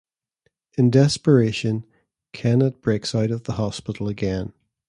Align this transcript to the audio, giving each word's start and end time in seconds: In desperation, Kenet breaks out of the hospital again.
In 0.79 0.89
desperation, 0.89 1.85
Kenet 2.33 2.81
breaks 2.81 3.13
out 3.13 3.29
of 3.29 3.43
the 3.43 3.51
hospital 3.53 4.07
again. 4.09 4.51